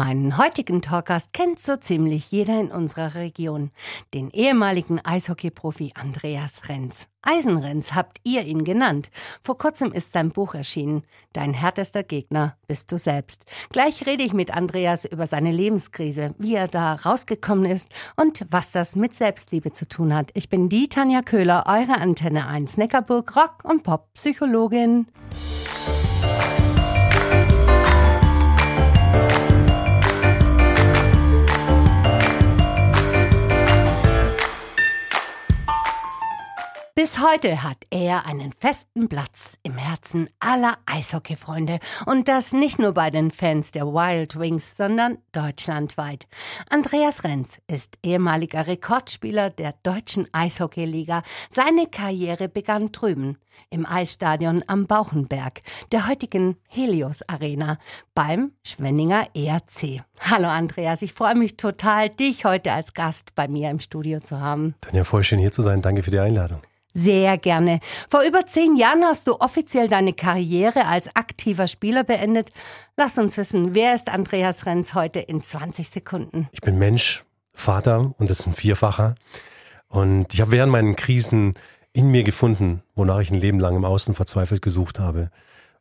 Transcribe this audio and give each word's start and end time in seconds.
Meinen 0.00 0.38
heutigen 0.38 0.80
Talkgast 0.80 1.34
kennt 1.34 1.60
so 1.60 1.76
ziemlich 1.76 2.30
jeder 2.30 2.58
in 2.58 2.72
unserer 2.72 3.16
Region, 3.16 3.70
den 4.14 4.30
ehemaligen 4.30 4.98
Eishockeyprofi 5.04 5.92
Andreas 5.94 6.70
Renz. 6.70 7.06
Eisenrenz 7.20 7.92
habt 7.92 8.16
ihr 8.24 8.46
ihn 8.46 8.64
genannt. 8.64 9.10
Vor 9.42 9.58
kurzem 9.58 9.92
ist 9.92 10.14
sein 10.14 10.30
Buch 10.30 10.54
erschienen. 10.54 11.02
Dein 11.34 11.52
härtester 11.52 12.02
Gegner 12.02 12.56
bist 12.66 12.90
du 12.90 12.96
selbst. 12.96 13.44
Gleich 13.72 14.06
rede 14.06 14.22
ich 14.22 14.32
mit 14.32 14.56
Andreas 14.56 15.04
über 15.04 15.26
seine 15.26 15.52
Lebenskrise, 15.52 16.34
wie 16.38 16.54
er 16.54 16.68
da 16.68 16.94
rausgekommen 16.94 17.70
ist 17.70 17.90
und 18.16 18.46
was 18.48 18.72
das 18.72 18.96
mit 18.96 19.14
Selbstliebe 19.14 19.74
zu 19.74 19.86
tun 19.86 20.14
hat. 20.14 20.30
Ich 20.32 20.48
bin 20.48 20.70
die 20.70 20.88
Tanja 20.88 21.20
Köhler, 21.20 21.64
eure 21.66 22.00
Antenne 22.00 22.46
1 22.46 22.78
Neckarburg 22.78 23.36
Rock 23.36 23.64
und 23.64 23.82
Pop 23.82 24.14
Psychologin. 24.14 25.08
Bis 37.00 37.18
heute 37.18 37.62
hat 37.62 37.86
er 37.88 38.26
einen 38.26 38.52
festen 38.52 39.08
Platz 39.08 39.56
im 39.62 39.78
Herzen 39.78 40.28
aller 40.38 40.76
Eishockeyfreunde. 40.84 41.78
Und 42.04 42.28
das 42.28 42.52
nicht 42.52 42.78
nur 42.78 42.92
bei 42.92 43.10
den 43.10 43.30
Fans 43.30 43.70
der 43.70 43.86
Wild 43.86 44.38
Wings, 44.38 44.76
sondern 44.76 45.16
deutschlandweit. 45.32 46.26
Andreas 46.68 47.24
Renz 47.24 47.58
ist 47.68 47.96
ehemaliger 48.02 48.66
Rekordspieler 48.66 49.48
der 49.48 49.72
deutschen 49.82 50.28
Eishockeyliga. 50.34 51.22
Seine 51.48 51.86
Karriere 51.86 52.50
begann 52.50 52.92
drüben 52.92 53.38
im 53.70 53.86
Eisstadion 53.86 54.62
am 54.66 54.86
Bauchenberg, 54.86 55.62
der 55.92 56.06
heutigen 56.06 56.58
Helios 56.68 57.22
Arena, 57.26 57.78
beim 58.14 58.52
Schwenninger 58.62 59.26
ERC. 59.34 60.04
Hallo 60.20 60.48
Andreas, 60.48 61.00
ich 61.02 61.14
freue 61.14 61.34
mich 61.34 61.56
total, 61.56 62.10
dich 62.10 62.44
heute 62.44 62.72
als 62.72 62.92
Gast 62.92 63.34
bei 63.34 63.48
mir 63.48 63.70
im 63.70 63.80
Studio 63.80 64.20
zu 64.20 64.38
haben. 64.38 64.74
Tanja, 64.82 65.04
voll 65.04 65.24
schön 65.24 65.38
hier 65.38 65.50
zu 65.50 65.62
sein. 65.62 65.80
Danke 65.80 66.02
für 66.02 66.10
die 66.10 66.20
Einladung. 66.20 66.60
Sehr 66.92 67.38
gerne. 67.38 67.80
Vor 68.10 68.22
über 68.22 68.44
zehn 68.44 68.76
Jahren 68.76 69.02
hast 69.02 69.26
du 69.26 69.36
offiziell 69.40 69.88
deine 69.88 70.12
Karriere 70.12 70.86
als 70.86 71.14
aktiver 71.16 71.68
Spieler 71.68 72.04
beendet. 72.04 72.52
Lass 72.96 73.16
uns 73.16 73.36
wissen, 73.38 73.74
wer 73.74 73.94
ist 73.94 74.08
Andreas 74.08 74.66
Renz 74.66 74.94
heute 74.94 75.20
in 75.20 75.42
20 75.42 75.88
Sekunden? 75.88 76.48
Ich 76.52 76.60
bin 76.60 76.78
Mensch, 76.78 77.24
Vater 77.52 78.14
und 78.18 78.28
das 78.28 78.40
ist 78.40 78.46
ein 78.46 78.54
Vierfacher. 78.54 79.14
Und 79.88 80.34
ich 80.34 80.40
habe 80.40 80.52
während 80.52 80.70
meinen 80.70 80.96
Krisen 80.96 81.54
in 81.92 82.08
mir 82.08 82.24
gefunden, 82.24 82.82
wonach 82.94 83.20
ich 83.20 83.30
ein 83.30 83.38
Leben 83.38 83.58
lang 83.58 83.74
im 83.74 83.84
Außen 83.84 84.14
verzweifelt 84.14 84.62
gesucht 84.62 84.98
habe. 84.98 85.30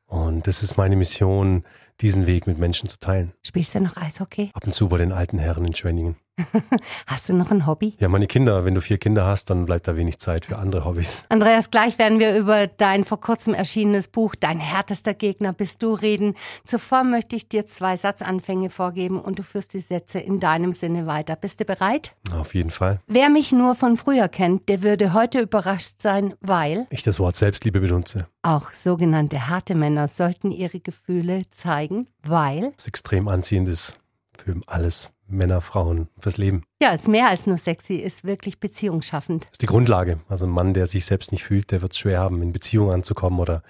Und 0.07 0.47
das 0.47 0.63
ist 0.63 0.77
meine 0.77 0.95
Mission, 0.95 1.63
diesen 2.01 2.27
Weg 2.27 2.47
mit 2.47 2.57
Menschen 2.57 2.89
zu 2.89 2.99
teilen. 2.99 3.33
Spielst 3.43 3.75
du 3.75 3.81
noch 3.81 3.97
Eishockey? 3.97 4.51
Ab 4.53 4.65
und 4.65 4.73
zu 4.73 4.89
bei 4.89 4.97
den 4.97 5.11
alten 5.11 5.37
Herren 5.37 5.65
in 5.65 5.75
Schwenningen. 5.75 6.15
Hast 7.07 7.29
du 7.29 7.33
noch 7.33 7.51
ein 7.51 7.65
Hobby? 7.65 7.95
Ja, 7.99 8.07
meine 8.07 8.27
Kinder, 8.27 8.65
wenn 8.65 8.75
du 8.75 8.81
vier 8.81 8.97
Kinder 8.97 9.25
hast, 9.25 9.49
dann 9.49 9.65
bleibt 9.65 9.87
da 9.87 9.95
wenig 9.95 10.19
Zeit 10.19 10.45
für 10.45 10.57
andere 10.57 10.85
Hobbys. 10.85 11.25
Andreas, 11.29 11.71
gleich 11.71 11.97
werden 11.97 12.19
wir 12.19 12.37
über 12.37 12.67
dein 12.67 13.03
vor 13.03 13.19
kurzem 13.19 13.53
erschienenes 13.53 14.07
Buch 14.07 14.35
Dein 14.39 14.59
härtester 14.59 15.13
Gegner 15.13 15.53
bist 15.53 15.83
du 15.83 15.93
reden. 15.93 16.35
Zuvor 16.65 17.03
möchte 17.03 17.35
ich 17.35 17.49
dir 17.49 17.67
zwei 17.67 17.97
Satzanfänge 17.97 18.69
vorgeben 18.69 19.19
und 19.19 19.39
du 19.39 19.43
führst 19.43 19.73
die 19.73 19.79
Sätze 19.79 20.19
in 20.19 20.39
deinem 20.39 20.73
Sinne 20.73 21.07
weiter. 21.07 21.35
Bist 21.35 21.59
du 21.59 21.65
bereit? 21.65 22.13
Auf 22.33 22.55
jeden 22.55 22.71
Fall. 22.71 22.99
Wer 23.07 23.29
mich 23.29 23.51
nur 23.51 23.75
von 23.75 23.97
früher 23.97 24.27
kennt, 24.27 24.69
der 24.69 24.83
würde 24.83 25.13
heute 25.13 25.41
überrascht 25.41 25.95
sein, 25.99 26.33
weil 26.41 26.87
ich 26.89 27.03
das 27.03 27.19
Wort 27.19 27.35
Selbstliebe 27.35 27.79
benutze. 27.79 28.27
Auch 28.41 28.71
sogenannte 28.71 29.49
harte 29.49 29.75
Männer 29.75 30.07
sollten 30.07 30.51
ihre 30.51 30.79
Gefühle 30.79 31.43
zeigen, 31.51 31.88
weil 32.23 32.73
es 32.77 32.87
extrem 32.87 33.27
anziehend 33.27 33.67
ist 33.67 33.99
für 34.37 34.55
alles 34.67 35.11
Männer, 35.27 35.61
Frauen, 35.61 36.09
fürs 36.19 36.37
Leben. 36.37 36.63
Ja, 36.81 36.91
ist 36.91 37.07
mehr 37.07 37.29
als 37.29 37.45
nur 37.45 37.57
sexy, 37.57 37.95
ist 37.95 38.23
wirklich 38.23 38.59
beziehungsschaffend. 38.59 39.45
Das 39.45 39.51
ist 39.53 39.61
die 39.61 39.67
Grundlage. 39.67 40.19
Also 40.27 40.45
ein 40.45 40.51
Mann, 40.51 40.73
der 40.73 40.87
sich 40.87 41.05
selbst 41.05 41.31
nicht 41.31 41.43
fühlt, 41.43 41.71
der 41.71 41.81
wird 41.81 41.93
es 41.93 41.99
schwer 41.99 42.19
haben, 42.19 42.41
in 42.41 42.51
Beziehungen 42.51 42.91
anzukommen 42.91 43.39
oder 43.39 43.63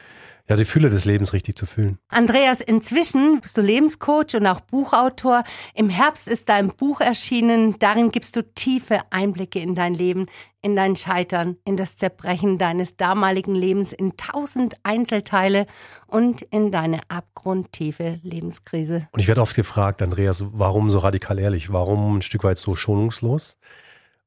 ja, 0.50 0.56
die 0.56 0.66
Fülle 0.66 0.90
des 0.90 1.06
Lebens 1.06 1.32
richtig 1.32 1.56
zu 1.56 1.68
fühlen. 1.68 2.00
Andreas, 2.08 2.60
inzwischen 2.60 3.40
bist 3.40 3.56
du 3.56 3.62
Lebenscoach 3.62 4.34
und 4.34 4.48
auch 4.48 4.62
Buchautor. 4.62 5.44
Im 5.76 5.90
Herbst 5.90 6.28
ist 6.28 6.50
dein 6.50 6.70
Buch 6.70 7.02
erschienen. 7.02 7.78
Darin 7.78 8.10
gibst 8.10 8.36
du 8.36 8.42
tiefe 8.42 9.00
Einblicke 9.12 9.60
in 9.60 9.76
dein 9.76 9.94
Leben, 9.94 10.26
in 10.64 10.76
dein 10.76 10.96
Scheitern, 10.96 11.58
in 11.66 11.78
das 11.78 11.98
Zerbrechen 11.98 12.58
deines 12.58 12.98
damaligen 12.98 13.54
Lebens 13.54 13.94
in 13.94 14.18
tausend 14.18 14.74
Einzelteile 14.82 15.68
und 16.08 16.42
in 16.42 16.72
deine 16.72 17.02
abgrundtiefe 17.10 18.20
Lebenskrise. 18.24 19.08
Und 19.12 19.20
ich 19.20 19.28
werde 19.28 19.42
oft 19.42 19.56
gefragt, 19.56 20.02
Andreas, 20.02 20.44
warum 20.52 20.90
so 20.90 20.98
radikal 20.98 21.38
ehrlich? 21.38 21.72
Warum 21.72 22.18
ein 22.18 22.22
Stück 22.24 22.44
weit 22.44 22.58
so 22.58 22.74
schonungslos? 22.74 23.60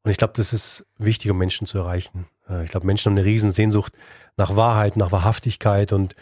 Und 0.04 0.12
ich 0.12 0.18
glaube, 0.18 0.34
das 0.36 0.52
ist 0.52 0.86
wichtig, 0.98 1.32
um 1.32 1.38
Menschen 1.38 1.66
zu 1.66 1.78
erreichen. 1.78 2.26
Äh, 2.52 2.64
ich 2.64 2.70
glaube, 2.70 2.86
Menschen 2.86 3.10
haben 3.10 3.18
eine 3.18 3.26
Riesensehnsucht 3.26 3.94
nach 4.36 4.56
Wahrheit, 4.56 4.96
nach 4.96 5.12
Wahrhaftigkeit 5.12 5.92
und 5.92 6.14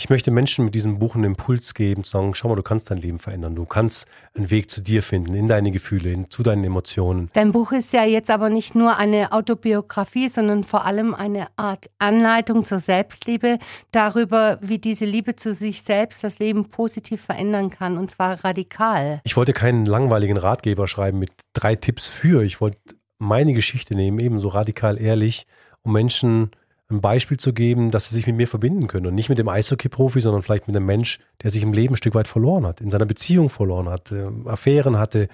ich 0.00 0.10
möchte 0.10 0.30
Menschen 0.30 0.64
mit 0.64 0.76
diesem 0.76 1.00
Buch 1.00 1.16
einen 1.16 1.24
Impuls 1.24 1.74
geben, 1.74 2.04
zu 2.04 2.12
sagen, 2.12 2.32
schau 2.32 2.48
mal, 2.48 2.54
du 2.54 2.62
kannst 2.62 2.88
dein 2.88 2.98
Leben 2.98 3.18
verändern. 3.18 3.56
Du 3.56 3.64
kannst 3.64 4.06
einen 4.36 4.48
Weg 4.48 4.70
zu 4.70 4.80
dir 4.80 5.02
finden, 5.02 5.34
in 5.34 5.48
deine 5.48 5.72
Gefühle, 5.72 6.12
in, 6.12 6.30
zu 6.30 6.44
deinen 6.44 6.62
Emotionen. 6.62 7.30
Dein 7.32 7.50
Buch 7.50 7.72
ist 7.72 7.92
ja 7.92 8.04
jetzt 8.04 8.30
aber 8.30 8.48
nicht 8.48 8.76
nur 8.76 8.96
eine 8.96 9.32
Autobiografie, 9.32 10.28
sondern 10.28 10.62
vor 10.62 10.86
allem 10.86 11.14
eine 11.14 11.48
Art 11.56 11.90
Anleitung 11.98 12.64
zur 12.64 12.78
Selbstliebe, 12.78 13.58
darüber, 13.90 14.58
wie 14.62 14.78
diese 14.78 15.04
Liebe 15.04 15.34
zu 15.34 15.52
sich 15.52 15.82
selbst 15.82 16.22
das 16.22 16.38
Leben 16.38 16.70
positiv 16.70 17.20
verändern 17.20 17.70
kann, 17.70 17.98
und 17.98 18.12
zwar 18.12 18.44
radikal. 18.44 19.20
Ich 19.24 19.36
wollte 19.36 19.52
keinen 19.52 19.84
langweiligen 19.84 20.36
Ratgeber 20.36 20.86
schreiben 20.86 21.18
mit 21.18 21.32
drei 21.54 21.74
Tipps 21.74 22.06
für. 22.06 22.44
Ich 22.44 22.60
wollte 22.60 22.78
meine 23.18 23.52
Geschichte 23.52 23.96
nehmen, 23.96 24.20
ebenso 24.20 24.46
radikal 24.46 25.00
ehrlich, 25.00 25.44
um 25.82 25.92
Menschen 25.92 26.50
ein 26.90 27.00
Beispiel 27.00 27.36
zu 27.36 27.52
geben, 27.52 27.90
dass 27.90 28.08
sie 28.08 28.14
sich 28.14 28.26
mit 28.26 28.36
mir 28.36 28.46
verbinden 28.46 28.86
können. 28.86 29.06
Und 29.06 29.14
nicht 29.14 29.28
mit 29.28 29.38
dem 29.38 29.48
Eishockey-Profi, 29.48 30.20
sondern 30.20 30.42
vielleicht 30.42 30.68
mit 30.68 30.76
einem 30.76 30.86
Mensch, 30.86 31.18
der 31.42 31.50
sich 31.50 31.62
im 31.62 31.72
Leben 31.72 31.94
ein 31.94 31.98
Stück 31.98 32.14
weit 32.14 32.28
verloren 32.28 32.66
hat, 32.66 32.80
in 32.80 32.90
seiner 32.90 33.04
Beziehung 33.04 33.50
verloren 33.50 33.88
hat, 33.88 34.10
äh, 34.10 34.26
Affären 34.46 34.98
hatte 34.98 35.28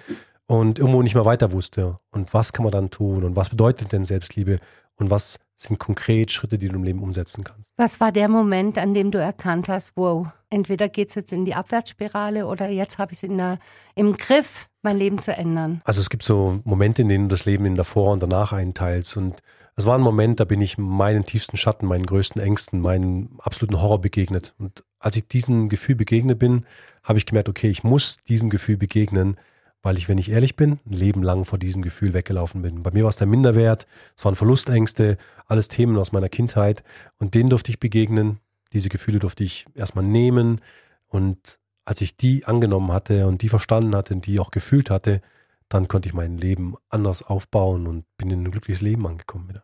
und 0.47 0.79
irgendwo 0.79 1.01
nicht 1.01 1.15
mehr 1.15 1.25
weiter 1.25 1.51
wusste. 1.51 1.99
Und 2.11 2.33
was 2.33 2.51
kann 2.51 2.63
man 2.63 2.71
dann 2.71 2.89
tun? 2.89 3.23
Und 3.23 3.35
was 3.35 3.49
bedeutet 3.49 3.93
denn 3.93 4.03
Selbstliebe? 4.03 4.59
Und 4.97 5.09
was 5.09 5.39
sind 5.55 5.79
konkret 5.79 6.31
Schritte, 6.31 6.57
die 6.57 6.67
du 6.67 6.75
im 6.75 6.83
Leben 6.83 7.01
umsetzen 7.01 7.43
kannst? 7.43 7.71
Was 7.77 7.99
war 7.99 8.11
der 8.11 8.27
Moment, 8.27 8.77
an 8.77 8.93
dem 8.93 9.11
du 9.11 9.17
erkannt 9.17 9.67
hast, 9.69 9.93
wow, 9.95 10.27
entweder 10.49 10.89
geht 10.89 11.09
es 11.09 11.15
jetzt 11.15 11.33
in 11.33 11.45
die 11.45 11.55
Abwärtsspirale 11.55 12.47
oder 12.47 12.69
jetzt 12.69 12.97
habe 12.97 13.13
ich 13.13 13.23
es 13.23 13.57
im 13.95 14.17
Griff, 14.17 14.67
mein 14.81 14.97
Leben 14.97 15.19
zu 15.19 15.35
ändern? 15.35 15.81
Also 15.85 16.01
es 16.01 16.09
gibt 16.09 16.23
so 16.23 16.59
Momente, 16.63 17.01
in 17.01 17.09
denen 17.09 17.29
du 17.29 17.33
das 17.33 17.45
Leben 17.45 17.65
in 17.65 17.75
davor 17.75 18.11
und 18.11 18.21
danach 18.21 18.53
einteilst. 18.53 19.17
Und 19.17 19.41
es 19.75 19.85
war 19.85 19.95
ein 19.95 20.01
Moment, 20.01 20.39
da 20.39 20.45
bin 20.45 20.61
ich 20.61 20.77
meinen 20.77 21.25
tiefsten 21.25 21.57
Schatten, 21.57 21.85
meinen 21.85 22.05
größten 22.05 22.41
Ängsten, 22.41 22.79
meinen 22.79 23.37
absoluten 23.39 23.81
Horror 23.81 23.99
begegnet. 23.99 24.53
Und 24.57 24.83
als 24.99 25.17
ich 25.17 25.27
diesem 25.27 25.67
Gefühl 25.67 25.95
begegnet 25.95 26.39
bin, 26.39 26.65
habe 27.03 27.17
ich 27.17 27.25
gemerkt, 27.25 27.49
okay, 27.49 27.69
ich 27.69 27.83
muss 27.83 28.17
diesem 28.23 28.49
Gefühl 28.49 28.77
begegnen, 28.77 29.37
weil 29.81 29.97
ich, 29.97 30.07
wenn 30.07 30.17
ich 30.17 30.31
ehrlich 30.31 30.55
bin, 30.55 30.79
ein 30.85 30.93
Leben 30.93 31.21
lang 31.21 31.45
vor 31.45 31.59
diesem 31.59 31.81
Gefühl 31.81 32.13
weggelaufen 32.13 32.61
bin. 32.61 32.83
Bei 32.83 32.91
mir 32.91 33.03
war 33.03 33.09
es 33.09 33.17
der 33.17 33.27
Minderwert, 33.27 33.85
es 34.17 34.23
waren 34.23 34.35
Verlustängste, 34.35 35.17
alles 35.45 35.67
Themen 35.67 35.97
aus 35.97 36.11
meiner 36.11 36.29
Kindheit 36.29 36.83
und 37.19 37.35
denen 37.35 37.49
durfte 37.49 37.69
ich 37.69 37.79
begegnen. 37.79 38.39
Diese 38.73 38.89
Gefühle 38.89 39.19
durfte 39.19 39.43
ich 39.43 39.65
erstmal 39.75 40.05
nehmen 40.05 40.61
und 41.07 41.59
als 41.83 42.01
ich 42.01 42.17
die 42.17 42.45
angenommen 42.45 42.91
hatte 42.91 43.27
und 43.27 43.41
die 43.41 43.49
verstanden 43.49 43.95
hatte 43.95 44.15
und 44.15 44.25
die 44.25 44.39
auch 44.39 44.51
gefühlt 44.51 44.89
hatte, 44.89 45.21
dann 45.69 45.87
konnte 45.87 46.09
ich 46.09 46.13
mein 46.13 46.37
Leben 46.37 46.75
anders 46.89 47.23
aufbauen 47.23 47.87
und 47.87 48.05
bin 48.17 48.29
in 48.31 48.43
ein 48.43 48.51
glückliches 48.51 48.81
Leben 48.81 49.07
angekommen 49.07 49.49
wieder. 49.49 49.63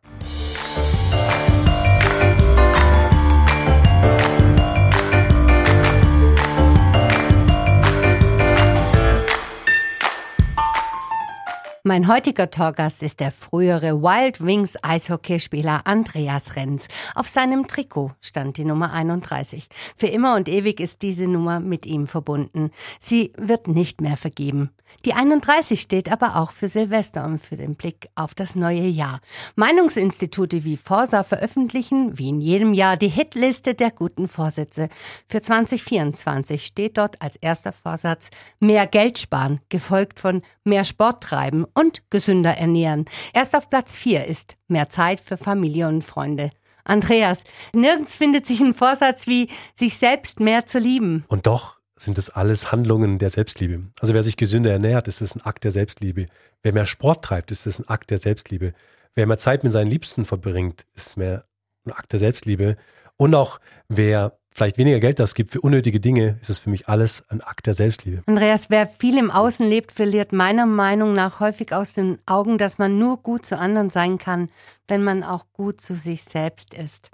Mein 11.83 12.07
heutiger 12.07 12.51
Talkgast 12.51 13.01
ist 13.01 13.19
der 13.19 13.31
frühere 13.31 14.03
Wild 14.03 14.45
Wings 14.45 14.77
Eishockeyspieler 14.83 15.81
Andreas 15.87 16.55
Renz. 16.55 16.87
Auf 17.15 17.27
seinem 17.27 17.67
Trikot 17.67 18.11
stand 18.21 18.57
die 18.57 18.65
Nummer 18.65 18.93
31. 18.93 19.67
Für 19.97 20.05
immer 20.05 20.35
und 20.35 20.47
ewig 20.47 20.79
ist 20.79 21.01
diese 21.01 21.27
Nummer 21.27 21.59
mit 21.59 21.87
ihm 21.87 22.05
verbunden. 22.05 22.69
Sie 22.99 23.33
wird 23.35 23.67
nicht 23.67 23.99
mehr 23.99 24.15
vergeben. 24.15 24.69
Die 25.05 25.13
31 25.13 25.81
steht 25.81 26.11
aber 26.11 26.35
auch 26.35 26.51
für 26.51 26.67
Silvester 26.67 27.25
und 27.25 27.39
für 27.39 27.57
den 27.57 27.75
Blick 27.75 28.09
auf 28.15 28.35
das 28.35 28.55
neue 28.55 28.87
Jahr. 28.87 29.21
Meinungsinstitute 29.55 30.63
wie 30.63 30.77
Forsa 30.77 31.23
veröffentlichen, 31.23 32.17
wie 32.17 32.29
in 32.29 32.39
jedem 32.41 32.73
Jahr, 32.73 32.97
die 32.97 33.07
Hitliste 33.07 33.73
der 33.73 33.91
guten 33.91 34.27
Vorsätze. 34.27 34.89
Für 35.27 35.41
2024 35.41 36.65
steht 36.65 36.97
dort 36.97 37.21
als 37.21 37.35
erster 37.35 37.71
Vorsatz 37.71 38.29
mehr 38.59 38.87
Geld 38.87 39.19
sparen, 39.19 39.59
gefolgt 39.69 40.19
von 40.19 40.41
mehr 40.63 40.85
Sport 40.85 41.23
treiben 41.23 41.65
und 41.73 42.03
gesünder 42.09 42.57
ernähren. 42.57 43.05
Erst 43.33 43.55
auf 43.55 43.69
Platz 43.69 43.97
4 43.97 44.25
ist 44.25 44.55
mehr 44.67 44.89
Zeit 44.89 45.19
für 45.19 45.37
Familie 45.37 45.87
und 45.87 46.03
Freunde. 46.03 46.51
Andreas, 46.83 47.43
nirgends 47.73 48.15
findet 48.15 48.45
sich 48.45 48.59
ein 48.59 48.73
Vorsatz 48.73 49.27
wie 49.27 49.49
sich 49.75 49.97
selbst 49.97 50.39
mehr 50.39 50.65
zu 50.65 50.79
lieben. 50.79 51.25
Und 51.27 51.47
doch 51.47 51.80
sind 52.01 52.17
das 52.17 52.29
alles 52.29 52.71
Handlungen 52.71 53.19
der 53.19 53.29
Selbstliebe. 53.29 53.83
Also 53.99 54.13
wer 54.13 54.23
sich 54.23 54.37
gesünder 54.37 54.71
ernährt, 54.71 55.07
ist 55.07 55.21
das 55.21 55.35
ein 55.35 55.41
Akt 55.41 55.63
der 55.63 55.71
Selbstliebe. 55.71 56.25
Wer 56.63 56.73
mehr 56.73 56.85
Sport 56.85 57.23
treibt, 57.23 57.51
ist 57.51 57.65
das 57.65 57.79
ein 57.79 57.87
Akt 57.87 58.09
der 58.09 58.17
Selbstliebe. 58.17 58.73
Wer 59.13 59.27
mehr 59.27 59.37
Zeit 59.37 59.63
mit 59.63 59.71
seinen 59.71 59.89
Liebsten 59.89 60.25
verbringt, 60.25 60.85
ist 60.95 61.17
mehr 61.17 61.45
ein 61.85 61.91
Akt 61.91 62.11
der 62.11 62.19
Selbstliebe. 62.19 62.77
Und 63.17 63.35
auch 63.35 63.59
wer 63.87 64.39
vielleicht 64.53 64.77
weniger 64.77 64.99
Geld 64.99 65.19
das 65.19 65.33
gibt 65.33 65.51
für 65.51 65.61
unnötige 65.61 65.99
Dinge, 65.99 66.37
ist 66.41 66.49
es 66.49 66.59
für 66.59 66.69
mich 66.69 66.87
alles 66.87 67.23
ein 67.29 67.41
Akt 67.41 67.67
der 67.67 67.73
Selbstliebe. 67.73 68.23
Andreas, 68.25 68.69
wer 68.69 68.87
viel 68.87 69.17
im 69.17 69.31
Außen 69.31 69.67
lebt, 69.67 69.91
verliert 69.91 70.33
meiner 70.33 70.65
Meinung 70.65 71.13
nach 71.13 71.39
häufig 71.39 71.73
aus 71.73 71.93
den 71.93 72.19
Augen, 72.25 72.57
dass 72.57 72.77
man 72.77 72.97
nur 72.99 73.17
gut 73.17 73.45
zu 73.45 73.57
anderen 73.57 73.89
sein 73.89 74.17
kann, 74.17 74.49
wenn 74.87 75.03
man 75.03 75.23
auch 75.23 75.45
gut 75.53 75.81
zu 75.81 75.95
sich 75.95 76.23
selbst 76.23 76.73
ist. 76.73 77.09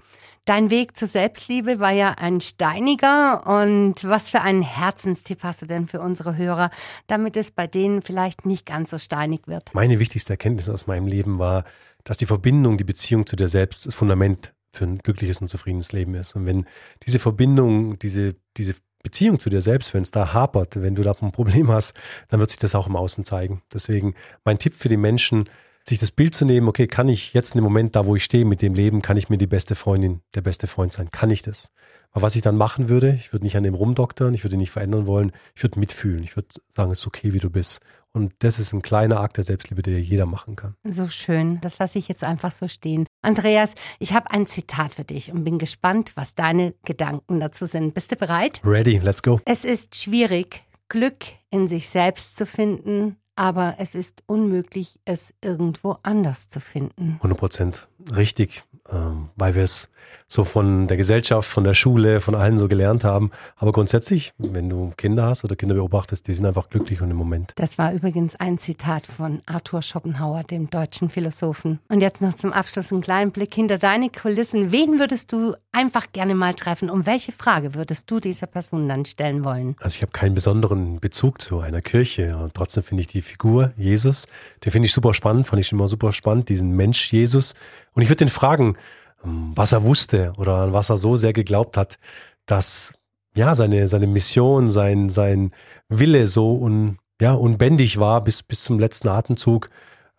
Dein 0.45 0.69
Weg 0.69 0.95
zur 0.95 1.07
Selbstliebe 1.09 1.79
war 1.79 1.91
ja 1.91 2.11
ein 2.11 2.39
steiniger 2.41 3.45
und 3.45 3.95
was 4.03 4.29
für 4.29 4.41
einen 4.41 4.61
Herzenstipp 4.61 5.43
hast 5.43 5.61
du 5.61 5.65
denn 5.65 5.87
für 5.87 5.99
unsere 5.99 6.37
Hörer, 6.37 6.71
damit 7.07 7.35
es 7.35 7.51
bei 7.51 7.67
denen 7.67 8.01
vielleicht 8.01 8.45
nicht 8.45 8.65
ganz 8.65 8.91
so 8.91 8.97
steinig 8.97 9.41
wird? 9.45 9.73
Meine 9.73 9.99
wichtigste 9.99 10.33
Erkenntnis 10.33 10.69
aus 10.69 10.87
meinem 10.87 11.05
Leben 11.05 11.37
war, 11.37 11.65
dass 12.05 12.15
die 12.15 12.25
Verbindung, 12.25 12.77
die 12.77 12.85
Beziehung 12.85 13.25
zu 13.25 13.35
dir 13.35 13.49
selbst 13.49 13.85
das 13.85 13.93
Fundament 13.93 14.53
für 14.77 14.85
ein 14.85 14.99
glückliches 14.99 15.41
und 15.41 15.47
zufriedenes 15.47 15.91
Leben 15.91 16.15
ist. 16.15 16.35
Und 16.35 16.45
wenn 16.45 16.65
diese 17.05 17.19
Verbindung, 17.19 17.99
diese, 17.99 18.35
diese 18.55 18.75
Beziehung 19.03 19.39
zu 19.39 19.49
dir 19.49 19.61
selbst, 19.61 19.93
wenn 19.93 20.03
es 20.03 20.11
da 20.11 20.33
hapert, 20.33 20.81
wenn 20.81 20.95
du 20.95 21.03
da 21.03 21.15
ein 21.21 21.31
Problem 21.31 21.69
hast, 21.69 21.95
dann 22.29 22.39
wird 22.39 22.49
sich 22.49 22.59
das 22.59 22.75
auch 22.75 22.87
im 22.87 22.95
Außen 22.95 23.23
zeigen. 23.25 23.61
Deswegen 23.73 24.15
mein 24.43 24.59
Tipp 24.59 24.73
für 24.73 24.89
die 24.89 24.97
Menschen, 24.97 25.49
sich 25.87 25.99
das 25.99 26.11
Bild 26.11 26.35
zu 26.35 26.43
nehmen, 26.43 26.67
okay, 26.67 26.87
kann 26.87 27.07
ich 27.07 27.33
jetzt 27.33 27.55
in 27.55 27.59
dem 27.59 27.63
Moment 27.63 27.95
da, 27.95 28.05
wo 28.05 28.15
ich 28.15 28.23
stehe 28.23 28.43
mit 28.43 28.61
dem 28.61 28.73
Leben, 28.73 29.01
kann 29.01 29.15
ich 29.15 29.29
mir 29.29 29.37
die 29.37 29.47
beste 29.47 29.75
Freundin, 29.75 30.21
der 30.35 30.41
beste 30.41 30.67
Freund 30.67 30.91
sein? 30.91 31.11
Kann 31.11 31.29
ich 31.29 31.41
das? 31.41 31.71
Aber 32.17 32.23
was 32.23 32.35
ich 32.35 32.41
dann 32.41 32.57
machen 32.57 32.89
würde, 32.89 33.13
ich 33.13 33.31
würde 33.31 33.45
nicht 33.45 33.55
an 33.57 33.63
dem 33.63 33.75
rumdoktern, 33.75 34.33
ich 34.33 34.43
würde 34.43 34.57
nicht 34.57 34.71
verändern 34.71 35.05
wollen, 35.05 35.31
ich 35.53 35.61
würde 35.61 35.79
mitfühlen. 35.79 36.23
Ich 36.23 36.35
würde 36.35 36.47
sagen, 36.75 36.89
es 36.89 37.01
ist 37.01 37.05
okay, 37.05 37.31
wie 37.31 37.37
du 37.37 37.51
bist. 37.51 37.79
Und 38.11 38.33
das 38.39 38.57
ist 38.57 38.73
ein 38.73 38.81
kleiner 38.81 39.19
Akt 39.19 39.37
der 39.37 39.43
Selbstliebe, 39.43 39.83
der 39.83 40.01
jeder 40.01 40.25
machen 40.25 40.55
kann. 40.55 40.73
So 40.83 41.09
schön. 41.09 41.61
Das 41.61 41.77
lasse 41.77 41.99
ich 41.99 42.07
jetzt 42.07 42.23
einfach 42.23 42.51
so 42.51 42.67
stehen. 42.67 43.05
Andreas, 43.21 43.75
ich 43.99 44.13
habe 44.13 44.31
ein 44.31 44.47
Zitat 44.47 44.95
für 44.95 45.03
dich 45.03 45.31
und 45.31 45.43
bin 45.43 45.59
gespannt, 45.59 46.13
was 46.15 46.33
deine 46.33 46.73
Gedanken 46.85 47.39
dazu 47.39 47.67
sind. 47.67 47.93
Bist 47.93 48.11
du 48.11 48.15
bereit? 48.15 48.61
Ready, 48.63 48.97
let's 48.97 49.21
go. 49.21 49.39
Es 49.45 49.63
ist 49.63 49.93
schwierig, 49.93 50.63
Glück 50.89 51.23
in 51.51 51.67
sich 51.67 51.87
selbst 51.87 52.35
zu 52.35 52.47
finden, 52.47 53.17
aber 53.37 53.75
es 53.77 53.95
ist 53.95 54.23
unmöglich, 54.25 54.99
es 55.05 55.33
irgendwo 55.41 55.97
anders 56.03 56.49
zu 56.49 56.59
finden. 56.59 57.15
100 57.17 57.37
Prozent 57.37 57.87
richtig, 58.15 58.63
ähm, 58.91 59.29
weil 59.35 59.55
wir 59.55 59.63
es 59.63 59.89
so 60.27 60.43
von 60.43 60.87
der 60.87 60.97
Gesellschaft, 60.97 61.47
von 61.47 61.63
der 61.63 61.73
Schule, 61.73 62.19
von 62.19 62.35
allen 62.35 62.57
so 62.57 62.67
gelernt 62.67 63.03
haben. 63.03 63.31
Aber 63.55 63.71
grundsätzlich, 63.71 64.33
wenn 64.37 64.69
du 64.69 64.91
Kinder 64.97 65.25
hast 65.27 65.43
oder 65.43 65.55
Kinder 65.55 65.75
beobachtest, 65.75 66.27
die 66.27 66.33
sind 66.33 66.45
einfach 66.45 66.69
glücklich 66.69 67.01
und 67.01 67.11
im 67.11 67.17
Moment. 67.17 67.53
Das 67.55 67.77
war 67.77 67.93
übrigens 67.93 68.35
ein 68.35 68.57
Zitat 68.57 69.07
von 69.07 69.41
Arthur 69.45 69.81
Schopenhauer, 69.81 70.43
dem 70.43 70.69
deutschen 70.69 71.09
Philosophen. 71.09 71.79
Und 71.87 72.01
jetzt 72.01 72.21
noch 72.21 72.35
zum 72.35 72.51
Abschluss 72.51 72.91
einen 72.91 73.01
kleinen 73.01 73.31
Blick 73.31 73.53
hinter 73.53 73.77
deine 73.77 74.09
Kulissen. 74.09 74.71
Wen 74.71 74.99
würdest 74.99 75.31
du 75.31 75.53
einfach 75.71 76.07
gerne 76.11 76.35
mal 76.35 76.53
treffen? 76.53 76.89
Um 76.89 77.05
welche 77.05 77.31
Frage 77.31 77.73
würdest 77.73 78.09
du 78.11 78.19
dieser 78.19 78.47
Person 78.47 78.87
dann 78.89 79.05
stellen 79.05 79.43
wollen? 79.43 79.75
Also 79.79 79.95
ich 79.95 80.01
habe 80.01 80.11
keinen 80.11 80.35
besonderen 80.35 80.99
Bezug 80.99 81.41
zu 81.41 81.59
einer 81.59 81.81
Kirche. 81.81 82.37
Und 82.37 82.53
trotzdem 82.53 82.83
finde 82.83 83.01
ich 83.01 83.07
die 83.07 83.21
Figur 83.27 83.73
Jesus, 83.77 84.27
den 84.63 84.71
finde 84.71 84.87
ich 84.87 84.93
super 84.93 85.13
spannend, 85.13 85.47
fand 85.47 85.59
ich 85.59 85.71
immer 85.71 85.87
super 85.87 86.11
spannend, 86.11 86.49
diesen 86.49 86.71
Mensch 86.71 87.11
Jesus. 87.11 87.53
Und 87.93 88.01
ich 88.01 88.09
würde 88.09 88.25
den 88.25 88.29
fragen, 88.29 88.77
ähm, 89.23 89.51
was 89.55 89.73
er 89.73 89.83
wusste 89.83 90.33
oder 90.37 90.57
an 90.57 90.73
was 90.73 90.89
er 90.89 90.97
so 90.97 91.17
sehr 91.17 91.33
geglaubt 91.33 91.77
hat, 91.77 91.99
dass 92.45 92.93
ja 93.35 93.53
seine, 93.53 93.87
seine 93.87 94.07
Mission, 94.07 94.69
sein, 94.69 95.09
sein 95.09 95.51
Wille 95.89 96.27
so 96.27 96.55
un, 96.55 96.97
ja, 97.21 97.33
unbändig 97.33 97.99
war 97.99 98.23
bis, 98.23 98.43
bis 98.43 98.63
zum 98.63 98.79
letzten 98.79 99.09
Atemzug, 99.09 99.69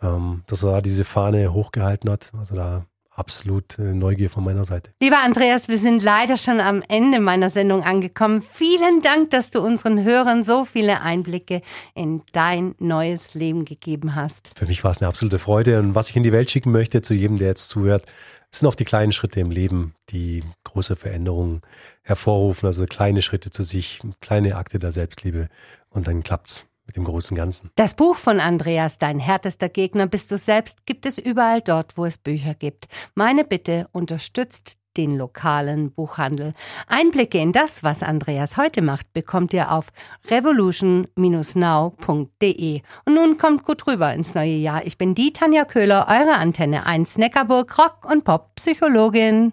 ähm, 0.03 0.43
dass 0.47 0.63
er 0.63 0.73
da 0.73 0.81
diese 0.81 1.05
Fahne 1.05 1.53
hochgehalten 1.53 2.11
hat. 2.11 2.31
Also 2.39 2.55
da 2.55 2.87
absolut 3.19 3.79
äh, 3.79 3.95
Neugier 3.95 4.31
von 4.31 4.45
meiner 4.45 4.65
Seite. 4.65 4.91
Lieber 5.01 5.19
Andreas, 5.19 5.69
wir 5.69 5.79
sind 5.79 6.03
leider 6.03 6.37
schon 6.37 6.61
am 6.61 6.83
Ende 6.89 7.21
meiner 7.21 7.51
Sendung 7.51 7.83
angekommen. 7.83 8.43
Vielen 8.43 9.01
Dank, 9.01 9.31
dass 9.31 9.51
du 9.51 9.61
unseren 9.61 10.05
Hörern 10.05 10.45
so 10.45 10.65
viele 10.65 11.03
Einblicke 11.03 11.63
in 11.95 12.23
dein 12.33 12.75
neues 12.79 13.35
Leben 13.35 13.65
gegeben 13.65 14.15
hast. 14.15 14.53
Für 14.55 14.67
mich 14.67 14.85
war 14.85 14.93
es 14.93 14.99
eine 14.99 15.09
absolute 15.09 15.39
Freude 15.39 15.79
und 15.81 15.95
was 15.95 16.11
ich 16.11 16.17
in 16.17 16.23
die 16.23 16.33
Welt 16.33 16.51
schicken 16.51 16.71
möchte 16.71 17.03
zu 17.03 17.15
jedem, 17.15 17.39
der 17.39 17.49
jetzt 17.49 17.69
zuhört, 17.69 18.05
sind 18.51 18.67
oft 18.67 18.79
die 18.79 18.85
kleinen 18.85 19.13
Schritte 19.13 19.41
im 19.41 19.51
Leben, 19.51 19.95
die 20.11 20.43
große 20.65 20.97
Veränderungen 20.97 21.61
hervorrufen. 22.03 22.67
Also 22.67 22.87
kleine 22.87 23.21
Schritte 23.23 23.51
zu 23.51 23.63
sich, 23.63 24.01
kleine 24.21 24.57
Akte 24.57 24.79
der 24.79 24.93
Selbstliebe 24.93 25.49
und 25.91 26.07
dann 26.07 26.23
klappt's 26.23 26.68
mit 26.89 26.97
dem 26.97 27.05
großen 27.05 27.37
Ganzen. 27.37 27.71
Das 27.77 27.95
Buch 27.95 28.17
von 28.17 28.41
Andreas, 28.41 28.99
Dein 28.99 29.21
härtester 29.21 29.69
Gegner 29.69 30.09
bist 30.09 30.33
du 30.33 30.39
selbst, 30.39 30.87
gibt 30.87 31.07
es 31.07 31.19
überall 31.19 31.61
dort, 31.61 31.97
wo 31.97 32.05
es 32.05 32.19
Bücher 32.19 32.55
gibt. 32.55 32.89
Meine 33.15 33.45
Bitte, 33.45 33.87
unterstützt 33.93 34.77
den 34.97 35.17
lokalen 35.17 35.93
Buchhandel. 35.93 36.55
Einblicke 36.89 37.39
in 37.39 37.53
das, 37.53 37.85
was 37.85 38.03
Andreas 38.03 38.57
heute 38.57 38.83
macht, 38.83 39.13
bekommt 39.13 39.53
ihr 39.53 39.71
auf 39.71 39.93
revolution-now.de. 40.29 42.83
Und 43.05 43.15
nun 43.15 43.39
kommt 43.39 43.65
gut 43.65 43.87
rüber 43.87 44.13
ins 44.13 44.35
neue 44.35 44.57
Jahr. 44.57 44.85
Ich 44.87 44.99
bin 44.99 45.15
die 45.15 45.33
Tanja 45.33 45.65
Köhler, 45.67 46.09
eure 46.09 46.35
Antenne 46.35 46.85
1 46.87 47.17
Neckarburg 47.19 47.79
Rock- 47.79 48.11
und 48.11 48.25
Pop-Psychologin. 48.25 49.53